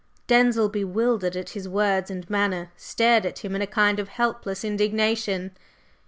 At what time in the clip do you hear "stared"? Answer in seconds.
2.75-3.23